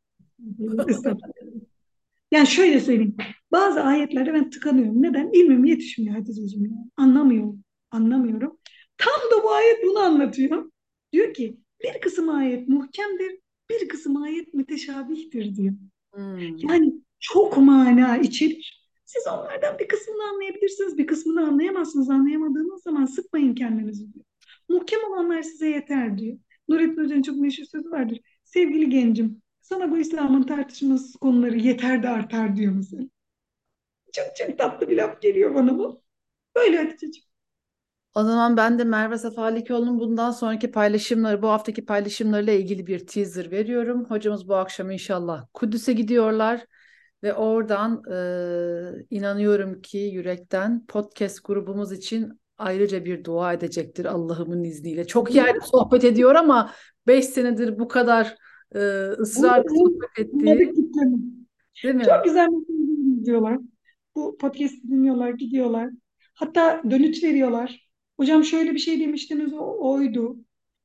[2.36, 3.16] Yani şöyle söyleyeyim.
[3.52, 5.02] Bazı ayetlerde ben tıkanıyorum.
[5.02, 5.30] Neden?
[5.32, 6.64] İlmim yetişmiyor Hatice'ciğim.
[6.64, 6.76] ya.
[6.96, 7.64] Anlamıyorum.
[7.90, 8.58] Anlamıyorum.
[8.98, 10.70] Tam da bu ayet bunu anlatıyor.
[11.12, 13.38] Diyor ki bir kısım ayet muhkemdir,
[13.70, 15.74] bir kısım ayet müteşabihtir diyor.
[16.14, 16.56] Hmm.
[16.56, 18.86] Yani çok mana içerir.
[19.04, 22.10] Siz onlardan bir kısmını anlayabilirsiniz, bir kısmını anlayamazsınız.
[22.10, 24.24] Anlayamadığınız zaman sıkmayın kendinizi diyor.
[24.68, 26.38] Muhkem olanlar size yeter diyor.
[26.68, 28.20] Nurettin Hoca'nın çok meşhur sözü vardır.
[28.44, 33.02] Sevgili gencim, sana bu İslam'ın tartışmasız konuları yeter de artar diyor mesela.
[34.12, 36.02] Çok çok tatlı bir laf geliyor bana bu.
[36.56, 37.26] Böyle Hatice'ciğim.
[38.14, 43.50] O zaman ben de Merve Safalikoğlu'nun bundan sonraki paylaşımları, bu haftaki paylaşımlarıyla ilgili bir teaser
[43.50, 44.04] veriyorum.
[44.04, 46.66] Hocamız bu akşam inşallah Kudüs'e gidiyorlar
[47.22, 48.16] ve oradan e,
[49.10, 55.06] inanıyorum ki yürekten podcast grubumuz için ayrıca bir dua edecektir Allah'ımın izniyle.
[55.06, 56.72] Çok yerde sohbet ediyor ama
[57.06, 58.36] 5 senedir bu kadar
[58.74, 58.78] e,
[59.24, 59.70] sohbet
[60.32, 60.84] Bunları ettiği,
[61.84, 62.04] değil mi?
[62.04, 63.58] Çok güzel mesajlar diyorlar.
[64.16, 65.90] Bu podcast'i dinliyorlar, gidiyorlar.
[66.34, 67.88] Hatta dönüt veriyorlar.
[68.16, 70.36] Hocam şöyle bir şey demiştiniz, o oydu.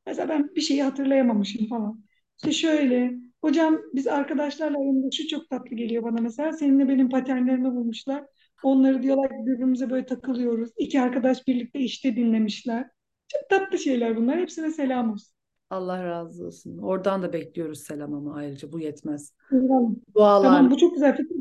[0.05, 2.03] Mesela ben bir şeyi hatırlayamamışım falan.
[2.37, 6.53] İşte şöyle, hocam biz arkadaşlarla aramızda şu çok tatlı geliyor bana mesela.
[6.53, 8.25] Seninle benim paternlerimi bulmuşlar.
[8.63, 10.69] Onları diyorlar ki birbirimize böyle takılıyoruz.
[10.77, 12.89] İki arkadaş birlikte işte dinlemişler.
[13.27, 14.39] Çok tatlı şeyler bunlar.
[14.39, 15.35] Hepsine selam olsun.
[15.71, 16.77] Allah razı olsun.
[16.77, 19.33] Oradan da bekliyoruz selam ama ayrıca bu yetmez.
[19.51, 19.89] Eyvallah.
[20.15, 20.43] Dualar.
[20.43, 21.35] Tamam bu çok güzel fikir.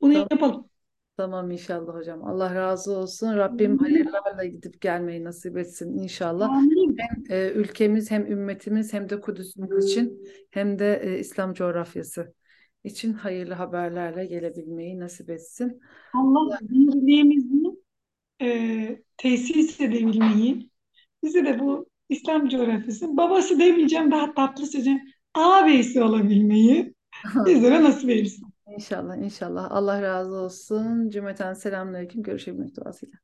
[0.00, 0.68] Bunu Tamam, yapalım.
[1.16, 2.24] tamam inşallah hocam.
[2.24, 3.36] Allah razı olsun.
[3.36, 6.50] Rabbim hayırlarla gidip gelmeyi nasip etsin inşallah.
[6.50, 6.96] Amin.
[6.98, 12.34] Hem e, ülkemiz hem ümmetimiz hem de Kudüs'ümüz için hem de e, İslam coğrafyası
[12.84, 15.80] için hayırlı haberlerle gelebilmeyi nasip etsin.
[16.14, 17.76] Allah birliğimizi
[18.42, 20.70] e, tesis edebilmeyi,
[21.22, 25.00] bizi de bu İslam coğrafyası, babası demeyeceğim daha tatlı söyleyeceğim,
[25.34, 26.94] ağabeysi olabilmeyi
[27.46, 28.52] bizlere nasip eylesin.
[28.66, 29.70] İnşallah inşallah.
[29.70, 31.10] Allah razı olsun.
[31.10, 32.22] Cümleten selamünaleyküm.
[32.22, 33.18] Görüşebilmek duasıyla.